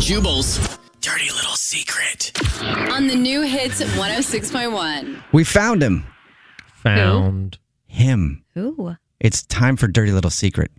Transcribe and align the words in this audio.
Jubal's 0.00 0.78
dirty 1.00 1.30
little 1.30 1.56
secret. 1.56 2.32
On 2.92 3.08
the 3.08 3.16
new 3.16 3.42
hits 3.42 3.82
106.1. 3.82 5.22
We 5.32 5.44
found 5.44 5.82
him. 5.82 6.06
Found. 6.82 7.58
Him. 7.86 8.44
Who? 8.54 8.94
It's 9.18 9.42
time 9.42 9.76
for 9.76 9.88
Dirty 9.88 10.12
Little 10.12 10.30
Secret. 10.30 10.70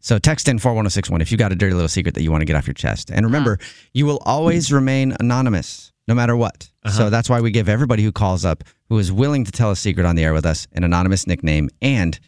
So 0.00 0.18
text 0.18 0.48
in 0.48 0.58
41061 0.58 1.20
if 1.20 1.30
you 1.30 1.36
got 1.36 1.52
a 1.52 1.54
dirty 1.54 1.74
little 1.74 1.88
secret 1.88 2.14
that 2.14 2.22
you 2.22 2.30
want 2.30 2.40
to 2.40 2.44
get 2.46 2.56
off 2.56 2.66
your 2.66 2.74
chest. 2.74 3.10
And 3.10 3.26
remember, 3.26 3.58
you 3.92 4.06
will 4.06 4.22
always 4.24 4.72
remain 4.72 5.14
anonymous 5.20 5.92
no 6.08 6.14
matter 6.14 6.36
what. 6.36 6.70
So 6.86 7.02
uh-huh. 7.02 7.10
that's 7.10 7.28
why 7.28 7.40
we 7.40 7.50
give 7.50 7.68
everybody 7.68 8.04
who 8.04 8.12
calls 8.12 8.44
up 8.44 8.64
who 8.88 8.98
is 8.98 9.12
willing 9.12 9.44
to 9.44 9.52
tell 9.52 9.70
a 9.70 9.76
secret 9.76 10.06
on 10.06 10.16
the 10.16 10.24
air 10.24 10.32
with 10.32 10.46
us 10.46 10.66
an 10.72 10.84
anonymous 10.84 11.26
nickname. 11.26 11.68
And 11.82 12.18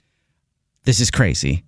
this 0.84 1.00
is 1.00 1.10
crazy. 1.10 1.64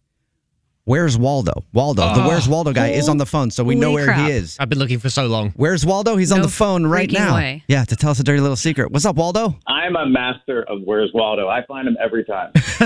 Where's 0.91 1.17
Waldo? 1.17 1.63
Waldo, 1.73 2.15
the 2.15 2.23
Where's 2.27 2.49
Waldo 2.49 2.73
guy 2.73 2.89
is 2.89 3.09
on 3.09 3.17
the 3.17 3.25
phone, 3.25 3.53
so 3.53 3.63
we 3.63 3.77
know 3.77 3.91
Holy 3.91 3.95
where 4.03 4.05
crap. 4.07 4.27
he 4.29 4.33
is. 4.35 4.57
I've 4.59 4.69
been 4.69 4.81
looking 4.81 4.99
for 4.99 5.09
so 5.09 5.29
long. 5.29 5.53
Where's 5.55 5.87
Waldo? 5.87 6.17
He's 6.17 6.33
on 6.33 6.39
No 6.39 6.47
the 6.47 6.51
phone 6.51 6.85
right 6.85 7.09
freaking 7.09 7.13
now. 7.13 7.35
way. 7.37 7.63
Yeah, 7.69 7.85
to 7.85 7.95
tell 7.95 8.11
us 8.11 8.19
a 8.19 8.25
dirty 8.25 8.41
little 8.41 8.57
secret. 8.57 8.91
What's 8.91 9.05
up, 9.05 9.15
Waldo? 9.15 9.57
I'm 9.69 9.95
a 9.95 10.05
master 10.05 10.65
of 10.65 10.83
Where's 10.83 11.13
Waldo. 11.15 11.47
I 11.49 11.65
find 11.67 11.87
him 11.87 11.97
every 12.03 12.25
time. 12.25 12.51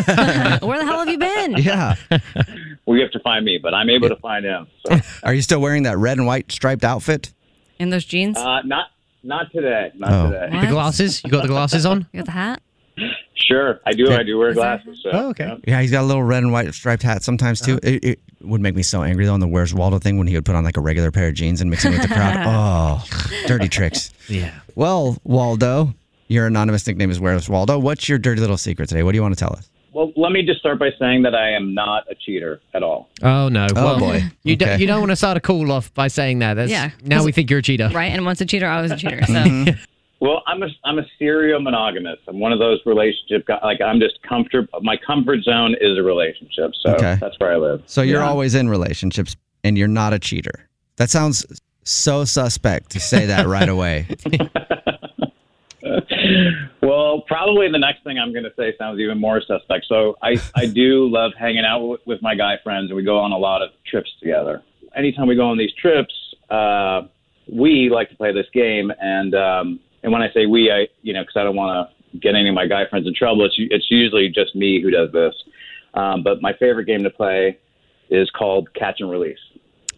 Where 0.60 0.78
the 0.78 0.84
hell 0.84 0.98
have 0.98 1.08
you 1.08 1.16
been? 1.16 1.54
Yeah. 1.64 1.94
well, 2.84 2.94
you 2.98 3.00
have 3.00 3.12
to 3.12 3.20
find 3.20 3.42
me, 3.42 3.56
but 3.56 3.72
I'm 3.72 3.88
able 3.88 4.10
to 4.10 4.16
find 4.16 4.44
him. 4.44 4.66
So, 4.86 4.98
Are 5.22 5.32
you 5.32 5.40
still 5.40 5.62
wearing 5.62 5.84
that 5.84 5.96
red 5.96 6.18
and 6.18 6.26
white 6.26 6.52
striped 6.52 6.84
outfit? 6.84 7.32
In 7.78 7.88
those 7.88 8.04
jeans? 8.04 8.36
uh, 8.36 8.60
not 8.66 8.88
not 9.22 9.50
today. 9.50 9.92
Not 9.96 10.12
Oh. 10.12 10.30
today. 10.30 10.48
What? 10.54 10.60
The 10.60 10.66
glasses? 10.66 11.22
You 11.24 11.30
got 11.30 11.40
the 11.40 11.48
glasses 11.48 11.86
on? 11.86 12.06
You 12.12 12.18
got 12.20 12.26
the 12.26 12.32
hat? 12.32 12.60
Sure, 13.34 13.80
I 13.84 13.92
do. 13.92 14.10
I 14.12 14.22
do 14.22 14.38
wear 14.38 14.54
glasses. 14.54 15.00
So, 15.02 15.10
Oh, 15.12 15.28
okay. 15.30 15.46
yeah. 15.46 15.56
Yeah, 15.66 15.80
he's 15.82 15.90
got 15.90 16.02
a 16.02 16.06
little 16.06 16.22
red 16.22 16.42
and 16.42 16.52
white 16.52 16.72
striped 16.72 17.02
hat 17.02 17.22
sometimes 17.22 17.60
too. 17.60 17.74
Uh-huh. 17.74 17.80
It, 17.90 18.04
it 18.04 18.20
would 18.42 18.60
make 18.60 18.74
me 18.74 18.82
so 18.82 19.02
angry 19.02 19.26
though 19.26 19.34
on 19.34 19.40
the 19.40 19.48
Where's 19.48 19.74
Waldo 19.74 19.98
thing 19.98 20.16
when 20.18 20.26
he 20.26 20.34
would 20.34 20.44
put 20.44 20.54
on 20.54 20.64
like 20.64 20.76
a 20.76 20.80
regular 20.80 21.10
pair 21.10 21.28
of 21.28 21.34
jeans 21.34 21.60
and 21.60 21.70
mix 21.70 21.84
it 21.84 21.90
with 21.90 22.02
the 22.02 22.08
crowd. 22.08 22.34
Oh, 22.46 23.04
dirty 23.46 23.68
tricks. 23.68 24.12
Yeah. 24.28 24.52
Well, 24.76 25.18
Waldo, 25.24 25.94
your 26.28 26.46
anonymous 26.46 26.86
nickname 26.86 27.10
is 27.10 27.20
Where's 27.20 27.48
Waldo. 27.48 27.78
What's 27.78 28.08
your 28.08 28.18
dirty 28.18 28.40
little 28.40 28.56
secret 28.56 28.88
today? 28.88 29.02
What 29.02 29.12
do 29.12 29.16
you 29.16 29.22
want 29.22 29.34
to 29.36 29.40
tell 29.40 29.52
us? 29.52 29.68
Well, 29.92 30.12
let 30.16 30.32
me 30.32 30.42
just 30.44 30.58
start 30.60 30.78
by 30.80 30.90
saying 30.98 31.22
that 31.22 31.34
I 31.36 31.50
am 31.52 31.72
not 31.74 32.04
a 32.10 32.14
cheater 32.14 32.60
at 32.74 32.82
all. 32.82 33.08
Oh 33.22 33.48
no. 33.48 33.66
Oh, 33.76 33.84
well, 33.84 33.98
boy. 33.98 34.22
You 34.42 34.54
Okay. 34.54 34.64
don't 34.64 34.80
you 34.80 34.86
don't 34.86 35.00
want 35.00 35.10
to 35.12 35.16
start 35.16 35.36
a 35.36 35.40
call 35.40 35.70
off 35.70 35.92
by 35.94 36.08
saying 36.08 36.38
that. 36.40 36.54
That's, 36.54 36.70
Yeah. 36.70 36.90
Now 37.04 37.24
we 37.24 37.32
think 37.32 37.50
you're 37.50 37.60
a 37.60 37.62
cheater. 37.62 37.90
Right? 37.92 38.10
And 38.12 38.24
once 38.24 38.40
a 38.40 38.46
cheater, 38.46 38.68
always 38.68 38.90
a 38.92 38.96
cheater. 38.96 39.22
So. 39.26 39.64
Well, 40.24 40.42
I'm 40.46 40.62
a 40.62 40.68
I'm 40.84 40.98
a 40.98 41.04
serial 41.18 41.60
monogamist. 41.60 42.22
I'm 42.28 42.40
one 42.40 42.50
of 42.50 42.58
those 42.58 42.80
relationship 42.86 43.46
guys. 43.46 43.60
Like 43.62 43.82
I'm 43.82 44.00
just 44.00 44.14
comfortable. 44.26 44.80
My 44.80 44.96
comfort 45.06 45.42
zone 45.42 45.74
is 45.78 45.98
a 45.98 46.02
relationship. 46.02 46.70
So 46.80 46.92
Okay. 46.94 47.18
that's 47.20 47.38
where 47.38 47.52
I 47.52 47.56
live. 47.56 47.82
So 47.84 48.00
you're 48.00 48.22
Yeah. 48.22 48.28
always 48.30 48.54
in 48.54 48.70
relationships 48.70 49.36
and 49.64 49.76
you're 49.76 49.86
not 49.86 50.14
a 50.14 50.18
cheater. 50.18 50.70
That 50.96 51.10
sounds 51.10 51.44
so 51.84 52.24
suspect 52.24 52.88
to 52.92 53.00
say 53.00 53.26
that 53.26 53.46
right 53.46 53.68
away. 53.68 54.06
Well, 56.82 57.22
probably 57.26 57.70
the 57.70 57.78
next 57.78 58.04
thing 58.04 58.18
I'm 58.18 58.32
going 58.32 58.44
to 58.44 58.52
say 58.58 58.74
sounds 58.78 58.98
even 59.00 59.18
more 59.18 59.40
suspect. 59.40 59.86
So 59.88 60.16
I, 60.22 60.36
I 60.54 60.66
do 60.66 61.08
love 61.10 61.32
hanging 61.38 61.64
out 61.64 61.80
with, 61.80 62.00
with 62.06 62.22
my 62.22 62.34
guy 62.34 62.56
friends, 62.62 62.90
and 62.90 62.96
we 62.96 63.02
go 63.02 63.18
on 63.18 63.32
a 63.32 63.38
lot 63.38 63.62
of 63.62 63.70
trips 63.86 64.10
together. 64.20 64.62
Anytime 64.94 65.26
we 65.26 65.34
go 65.34 65.46
on 65.48 65.56
these 65.58 65.72
trips, 65.80 66.12
uh, 66.50 67.02
we 67.50 67.88
like 67.90 68.10
to 68.10 68.16
play 68.16 68.32
this 68.32 68.46
game, 68.52 68.92
and 69.00 69.34
um, 69.34 69.80
and 70.04 70.12
when 70.12 70.22
I 70.22 70.30
say 70.32 70.46
we, 70.46 70.70
I 70.70 70.86
you 71.02 71.12
know 71.12 71.22
because 71.22 71.36
I 71.36 71.42
don't 71.42 71.56
want 71.56 71.88
to 72.12 72.18
get 72.20 72.36
any 72.36 72.48
of 72.48 72.54
my 72.54 72.66
guy 72.66 72.86
friends 72.88 73.08
in 73.08 73.14
trouble. 73.14 73.44
It's 73.44 73.54
it's 73.58 73.86
usually 73.90 74.28
just 74.28 74.54
me 74.54 74.80
who 74.80 74.90
does 74.90 75.10
this. 75.12 75.34
Um, 75.94 76.22
but 76.22 76.40
my 76.40 76.52
favorite 76.52 76.84
game 76.84 77.02
to 77.02 77.10
play 77.10 77.58
is 78.10 78.30
called 78.30 78.72
Catch 78.74 79.00
and 79.00 79.10
Release. 79.10 79.38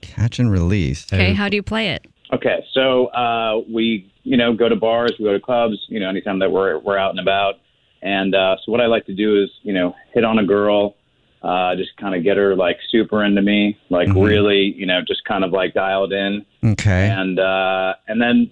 Catch 0.00 0.38
and 0.38 0.50
release. 0.50 1.06
okay, 1.12 1.32
how 1.34 1.48
do 1.48 1.56
you 1.56 1.62
play 1.62 1.90
it? 1.90 2.06
Okay, 2.32 2.64
so 2.72 3.06
uh, 3.08 3.60
we, 3.72 4.10
you 4.24 4.36
know, 4.36 4.52
go 4.54 4.68
to 4.68 4.76
bars, 4.76 5.12
we 5.18 5.24
go 5.24 5.32
to 5.32 5.40
clubs, 5.40 5.76
you 5.88 6.00
know, 6.00 6.08
anytime 6.08 6.38
that 6.40 6.50
we're 6.50 6.78
we're 6.78 6.98
out 6.98 7.10
and 7.10 7.20
about. 7.20 7.54
And 8.02 8.34
uh, 8.34 8.56
so 8.64 8.72
what 8.72 8.80
I 8.80 8.86
like 8.86 9.06
to 9.06 9.14
do 9.14 9.42
is, 9.42 9.50
you 9.62 9.72
know, 9.72 9.94
hit 10.12 10.22
on 10.24 10.38
a 10.38 10.44
girl, 10.44 10.96
uh, 11.42 11.74
just 11.76 11.96
kind 11.96 12.14
of 12.14 12.22
get 12.22 12.36
her 12.36 12.54
like 12.54 12.76
super 12.90 13.24
into 13.24 13.42
me, 13.42 13.78
like 13.90 14.08
really, 14.14 14.74
you 14.76 14.86
know, 14.86 15.00
just 15.06 15.24
kind 15.24 15.44
of 15.44 15.52
like 15.52 15.74
dialed 15.74 16.12
in, 16.12 16.44
Okay. 16.64 17.08
and 17.08 17.38
uh, 17.38 17.94
and 18.08 18.20
then 18.20 18.50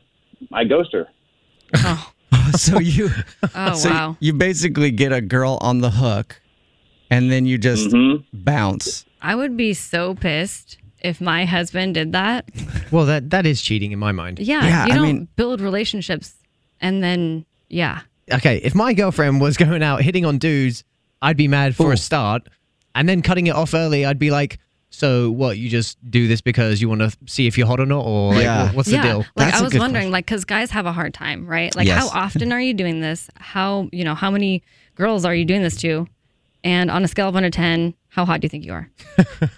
I 0.52 0.64
ghost 0.64 0.92
her. 0.92 1.06
so 2.56 2.78
you 2.78 3.10
Oh, 3.54 3.74
so 3.74 3.90
wow. 3.90 4.16
you 4.20 4.32
basically 4.32 4.90
get 4.90 5.12
a 5.12 5.20
girl 5.20 5.58
on 5.60 5.80
the 5.80 5.90
hook 5.90 6.40
and 7.10 7.30
then 7.30 7.46
you 7.46 7.58
just 7.58 7.90
Mhm. 7.90 8.24
bounce. 8.32 9.04
I 9.22 9.34
would 9.34 9.56
be 9.56 9.74
so 9.74 10.14
pissed 10.14 10.78
if 11.02 11.20
my 11.20 11.44
husband 11.44 11.94
did 11.94 12.12
that. 12.12 12.48
Well, 12.90 13.06
that 13.06 13.30
that 13.30 13.46
is 13.46 13.60
cheating 13.62 13.92
in 13.92 13.98
my 13.98 14.12
mind. 14.12 14.38
Yeah, 14.38 14.64
Yeah, 14.64 14.86
you 14.86 14.92
I 14.92 14.96
don't 14.96 15.06
mean- 15.06 15.28
build 15.36 15.60
relationships 15.60 16.34
and 16.80 17.02
then, 17.02 17.44
yeah. 17.68 18.00
Okay, 18.32 18.56
if 18.58 18.74
my 18.74 18.94
girlfriend 18.94 19.40
was 19.40 19.56
going 19.64 19.82
out 19.82 20.02
hitting 20.02 20.24
on 20.24 20.38
dudes, 20.38 20.82
I'd 21.22 21.36
be 21.36 21.48
mad 21.48 21.76
for 21.76 21.88
Ooh. 21.88 21.92
a 21.92 21.96
start, 21.96 22.42
and 22.94 23.08
then 23.08 23.22
cutting 23.22 23.46
it 23.46 23.54
off 23.54 23.74
early, 23.74 24.04
I'd 24.04 24.18
be 24.18 24.30
like, 24.30 24.58
"So 24.94 25.30
what? 25.30 25.58
You 25.58 25.68
just 25.68 25.98
do 26.10 26.26
this 26.28 26.40
because 26.40 26.80
you 26.80 26.88
want 26.88 27.00
to 27.02 27.10
see 27.26 27.46
if 27.46 27.58
you're 27.58 27.66
hot 27.66 27.80
or 27.80 27.86
not, 27.86 28.04
or 28.04 28.32
like, 28.34 28.42
Yeah. 28.44 28.66
what- 28.66 28.74
what's 28.76 28.88
yeah. 28.90 29.02
the 29.02 29.08
deal?" 29.08 29.18
Like 29.18 29.48
That's 29.48 29.56
I 29.56 29.60
a 29.60 29.64
was 29.64 29.74
wondering, 29.74 29.90
question. 30.04 30.12
like, 30.12 30.26
because 30.26 30.44
guys 30.44 30.70
have 30.70 30.86
a 30.86 30.92
hard 30.92 31.12
time, 31.14 31.46
right? 31.46 31.74
Like, 31.74 31.86
Yes. 31.86 31.98
how 32.10 32.20
often 32.24 32.52
are 32.52 32.60
you 32.60 32.74
doing 32.74 33.00
this? 33.00 33.28
How 33.36 33.88
you 33.92 34.04
know 34.04 34.14
how 34.14 34.30
many 34.30 34.62
girls 34.94 35.24
are 35.24 35.34
you 35.34 35.44
doing 35.44 35.62
this 35.62 35.76
to? 35.82 36.06
And 36.62 36.90
on 36.90 37.04
a 37.04 37.08
scale 37.08 37.28
of 37.28 37.34
one 37.34 37.42
to 37.42 37.50
ten, 37.50 37.94
how 38.08 38.24
hot 38.24 38.40
do 38.40 38.46
you 38.46 38.48
think 38.48 38.64
you 38.64 38.72
are? 38.72 38.90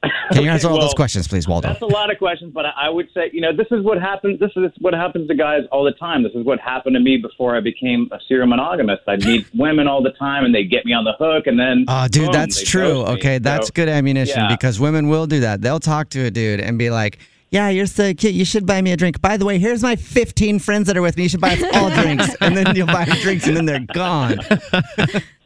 Can 0.32 0.44
you 0.44 0.50
answer 0.50 0.68
all 0.68 0.80
those 0.80 0.94
questions, 0.94 1.26
please, 1.26 1.48
Waldo? 1.48 1.68
That's 1.68 1.82
a 1.82 1.86
lot 1.86 2.10
of 2.12 2.18
questions, 2.18 2.52
but 2.54 2.64
I 2.66 2.88
would 2.88 3.08
say, 3.12 3.30
you 3.32 3.40
know, 3.40 3.52
this 3.56 3.66
is 3.72 3.82
what 3.84 4.00
happens. 4.00 4.38
This 4.38 4.52
is 4.54 4.70
what 4.78 4.94
happens 4.94 5.26
to 5.28 5.34
guys 5.34 5.62
all 5.72 5.82
the 5.82 5.90
time. 5.92 6.22
This 6.22 6.32
is 6.34 6.44
what 6.44 6.60
happened 6.60 6.94
to 6.94 7.00
me 7.00 7.16
before 7.16 7.56
I 7.56 7.60
became 7.60 8.08
a 8.12 8.18
serial 8.28 8.46
monogamist. 8.46 9.02
I'd 9.08 9.24
meet 9.24 9.46
women 9.54 9.88
all 9.88 10.02
the 10.02 10.12
time, 10.12 10.44
and 10.44 10.54
they 10.54 10.62
get 10.64 10.86
me 10.86 10.92
on 10.92 11.02
the 11.04 11.14
hook, 11.18 11.46
and 11.48 11.58
then 11.58 11.84
Oh, 11.88 12.06
dude, 12.06 12.26
boom, 12.26 12.32
that's 12.32 12.62
true. 12.62 13.02
Okay, 13.06 13.38
that's 13.38 13.68
So- 13.68 13.72
good 13.74 13.88
ammunition 13.88 14.38
yeah. 14.38 14.48
because 14.48 14.78
women 14.78 15.08
will 15.08 15.26
do 15.26 15.40
that. 15.40 15.62
They'll 15.62 15.80
talk 15.80 16.10
to 16.10 16.24
a 16.26 16.30
dude 16.30 16.60
and 16.60 16.78
be 16.78 16.90
like, 16.90 17.18
"Yeah, 17.50 17.68
you're 17.70 17.86
so 17.86 18.14
cute. 18.14 18.34
You 18.34 18.44
should 18.44 18.66
buy 18.66 18.80
me 18.82 18.92
a 18.92 18.96
drink. 18.96 19.20
By 19.20 19.36
the 19.36 19.44
way, 19.46 19.58
here's 19.58 19.82
my 19.82 19.96
15 19.96 20.60
friends 20.60 20.86
that 20.86 20.96
are 20.96 21.02
with 21.02 21.16
me. 21.16 21.24
You 21.24 21.28
should 21.28 21.40
buy 21.40 21.54
us 21.54 21.62
all 21.74 21.90
drinks." 21.90 22.36
And 22.40 22.56
then 22.56 22.76
you'll 22.76 22.86
buy 22.86 23.04
drinks, 23.22 23.48
and 23.48 23.56
then 23.56 23.64
they're 23.66 23.80
gone. 23.92 24.38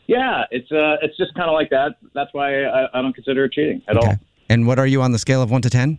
Yeah, 0.09 0.45
it's 0.51 0.71
uh, 0.71 0.97
it's 1.01 1.17
just 1.17 1.33
kind 1.35 1.49
of 1.49 1.55
like 1.55 1.71
that. 1.71 1.93
That's 2.13 2.29
why 2.35 2.65
I, 2.65 2.99
I 2.99 3.01
don't 3.01 3.15
consider 3.15 3.45
it 3.45 3.53
cheating 3.53 3.81
at 3.89 3.97
all. 3.97 4.15
Okay. 4.53 4.55
And 4.55 4.67
what 4.67 4.79
are 4.79 4.87
you 4.87 5.03
on 5.03 5.13
the 5.13 5.19
scale 5.19 5.43
of 5.43 5.51
one 5.51 5.63
to 5.63 5.71
ten? 5.71 5.99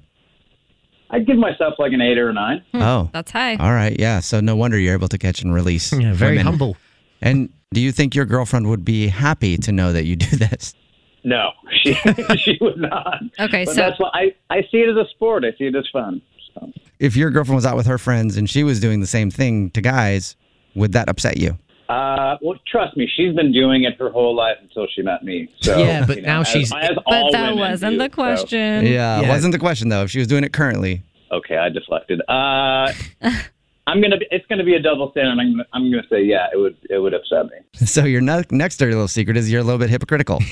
I'd 1.10 1.28
give 1.28 1.38
myself 1.38 1.76
like 1.78 1.92
an 1.94 2.02
eight 2.02 2.18
or 2.18 2.30
a 2.30 2.34
nine. 2.34 2.64
Hmm, 2.72 2.82
oh, 2.82 3.10
That's 3.14 3.32
high. 3.32 3.56
all 3.58 3.72
right. 3.72 3.96
Yeah. 4.00 4.20
So 4.20 4.40
no 4.40 4.56
wonder 4.56 4.80
you're 4.80 4.94
able 4.94 5.08
to 5.10 5.18
catch 5.18 5.42
and 5.42 5.54
release. 5.54 5.94
Yeah, 5.94 6.14
very 6.14 6.34
women. 6.38 6.46
humble. 6.46 6.78
And 7.22 7.50
do 7.74 7.82
you 7.82 7.92
think 7.92 8.16
your 8.16 8.26
girlfriend 8.26 8.68
would 8.70 8.84
be 8.84 9.08
happy 9.08 9.58
to 9.58 9.72
know 9.72 9.94
that 9.94 10.06
you 10.06 10.16
do 10.16 10.36
this? 10.38 10.74
No, 11.24 11.52
she 11.84 11.94
she 12.38 12.58
would 12.62 12.78
not. 12.78 13.22
Okay, 13.40 13.66
but 13.66 13.76
so- 13.76 13.82
that's 13.82 14.00
why 14.00 14.10
I 14.14 14.36
I 14.50 14.62
see 14.72 14.78
it 14.78 14.90
as 14.90 14.98
a 14.98 15.08
sport. 15.10 15.46
I 15.46 15.52
see 15.58 15.66
it 15.66 15.76
as 15.76 15.88
fun. 15.94 16.22
So. 16.54 16.72
If 17.00 17.16
your 17.16 17.30
girlfriend 17.32 17.56
was 17.56 17.66
out 17.66 17.76
with 17.78 17.86
her 17.88 17.98
friends 17.98 18.36
and 18.38 18.50
she 18.50 18.64
was 18.64 18.80
doing 18.80 19.00
the 19.00 19.08
same 19.08 19.30
thing 19.32 19.70
to 19.72 19.82
guys, 19.82 20.36
would 20.76 20.94
that 20.94 21.10
upset 21.10 21.38
you? 21.38 21.58
Uh, 21.94 22.38
well, 22.42 22.58
trust 22.68 22.96
me, 22.98 23.08
she's 23.16 23.34
been 23.36 23.52
doing 23.52 23.84
it 23.84 23.96
her 24.00 24.10
whole 24.10 24.36
life 24.36 24.58
until 24.62 24.88
she 24.94 25.02
met 25.02 25.24
me. 25.24 25.50
So 25.62 25.78
Yeah, 25.78 26.06
but 26.06 26.16
you 26.18 26.22
know, 26.24 26.28
now 26.34 26.42
as- 26.42 26.48
she's- 26.48 26.72
as 26.74 26.92
But 27.06 27.32
that 27.32 27.56
wasn't 27.56 27.94
do, 27.94 27.98
the 28.00 28.06
so- 28.06 28.10
question. 28.10 28.86
Yeah, 28.86 29.22
Yeah. 29.22 29.30
wasn't 29.30 29.52
the 29.54 29.60
question 29.60 29.90
though. 29.90 30.04
If 30.04 30.12
she 30.12 30.20
was 30.20 30.28
doing 30.28 30.44
it 30.44 30.54
currently, 30.54 31.04
Okay, 31.32 31.58
I 31.58 31.70
deflected. 31.70 32.22
Uh, 32.30 32.92
I'm 33.88 34.00
gonna. 34.02 34.18
Be, 34.18 34.28
it's 34.32 34.46
gonna 34.48 34.64
be 34.64 34.76
a 34.76 34.80
double 34.80 35.12
standard. 35.12 35.32
I'm. 35.42 35.52
Gonna, 35.52 35.66
I'm 35.74 35.92
gonna 35.92 36.08
say 36.10 36.24
yeah. 36.24 36.48
It 36.54 36.58
would. 36.58 36.78
It 36.90 37.00
would 37.00 37.14
upset 37.14 37.46
me. 37.48 37.58
so 37.86 38.06
your 38.06 38.22
ne- 38.22 38.44
next 38.52 38.78
dirty 38.78 38.94
little 38.94 39.08
secret 39.10 39.36
is 39.36 39.52
you're 39.52 39.60
a 39.62 39.64
little 39.64 39.80
bit 39.80 39.90
hypocritical. 39.90 40.40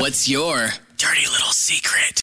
What's 0.00 0.28
your 0.28 0.68
dirty 0.96 1.26
little 1.30 1.52
secret? 1.52 2.22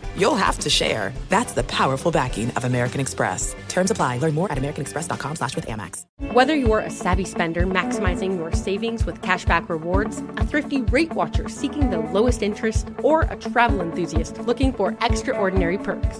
you'll 0.17 0.35
have 0.35 0.57
to 0.59 0.69
share. 0.69 1.13
That's 1.29 1.53
the 1.53 1.63
powerful 1.63 2.11
backing 2.11 2.49
of 2.51 2.63
American 2.65 2.99
Express. 3.01 3.55
Terms 3.67 3.91
apply. 3.91 4.17
Learn 4.17 4.33
more 4.33 4.51
at 4.51 4.57
americanexpress.com 4.57 5.35
slash 5.35 5.55
with 5.55 5.67
Amex. 5.67 6.05
Whether 6.33 6.55
you're 6.55 6.79
a 6.79 6.89
savvy 6.89 7.25
spender 7.25 7.65
maximizing 7.65 8.37
your 8.37 8.51
savings 8.51 9.05
with 9.05 9.21
cashback 9.21 9.69
rewards, 9.69 10.19
a 10.37 10.45
thrifty 10.45 10.81
rate 10.81 11.13
watcher 11.13 11.49
seeking 11.49 11.89
the 11.89 11.99
lowest 11.99 12.41
interest, 12.41 12.89
or 13.03 13.21
a 13.23 13.35
travel 13.35 13.81
enthusiast 13.81 14.37
looking 14.39 14.71
for 14.71 14.97
extraordinary 15.01 15.77
perks, 15.77 16.19